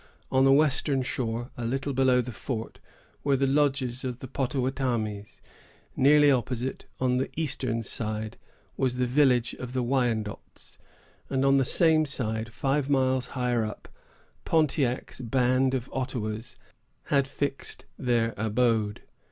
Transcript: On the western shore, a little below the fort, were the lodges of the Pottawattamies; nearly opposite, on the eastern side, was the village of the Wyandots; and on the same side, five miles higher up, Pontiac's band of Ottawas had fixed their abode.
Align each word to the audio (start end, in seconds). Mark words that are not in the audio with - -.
On 0.31 0.45
the 0.45 0.51
western 0.51 1.03
shore, 1.03 1.51
a 1.55 1.63
little 1.63 1.93
below 1.93 2.21
the 2.21 2.31
fort, 2.31 2.79
were 3.23 3.35
the 3.37 3.45
lodges 3.45 4.03
of 4.03 4.17
the 4.17 4.27
Pottawattamies; 4.27 5.41
nearly 5.95 6.31
opposite, 6.31 6.85
on 6.99 7.17
the 7.17 7.29
eastern 7.39 7.83
side, 7.83 8.35
was 8.77 8.95
the 8.95 9.05
village 9.05 9.53
of 9.59 9.73
the 9.73 9.83
Wyandots; 9.83 10.79
and 11.29 11.45
on 11.45 11.57
the 11.57 11.65
same 11.65 12.07
side, 12.07 12.51
five 12.51 12.89
miles 12.89 13.27
higher 13.37 13.63
up, 13.63 13.87
Pontiac's 14.43 15.19
band 15.21 15.75
of 15.75 15.87
Ottawas 15.93 16.57
had 17.09 17.27
fixed 17.27 17.85
their 17.99 18.33
abode. 18.37 19.03